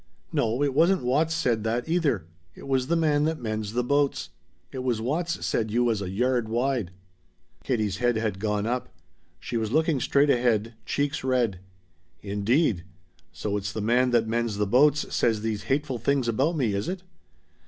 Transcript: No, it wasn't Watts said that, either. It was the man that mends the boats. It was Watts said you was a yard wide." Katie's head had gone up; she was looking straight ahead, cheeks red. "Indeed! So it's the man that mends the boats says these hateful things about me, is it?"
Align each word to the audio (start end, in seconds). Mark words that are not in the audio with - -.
No, 0.33 0.63
it 0.63 0.73
wasn't 0.73 1.03
Watts 1.03 1.31
said 1.35 1.63
that, 1.63 1.87
either. 1.87 2.25
It 2.55 2.67
was 2.67 2.87
the 2.87 2.95
man 2.95 3.25
that 3.25 3.39
mends 3.39 3.73
the 3.73 3.83
boats. 3.83 4.31
It 4.71 4.79
was 4.79 4.99
Watts 4.99 5.45
said 5.45 5.69
you 5.69 5.83
was 5.83 6.01
a 6.01 6.09
yard 6.09 6.49
wide." 6.49 6.89
Katie's 7.63 7.97
head 7.97 8.15
had 8.15 8.39
gone 8.39 8.65
up; 8.65 8.89
she 9.39 9.57
was 9.57 9.71
looking 9.71 9.99
straight 9.99 10.31
ahead, 10.31 10.73
cheeks 10.87 11.23
red. 11.23 11.59
"Indeed! 12.23 12.83
So 13.31 13.57
it's 13.57 13.71
the 13.71 13.79
man 13.79 14.09
that 14.09 14.27
mends 14.27 14.57
the 14.57 14.65
boats 14.65 15.05
says 15.13 15.41
these 15.41 15.65
hateful 15.69 15.99
things 15.99 16.27
about 16.27 16.57
me, 16.57 16.73
is 16.73 16.89
it?" 16.89 17.03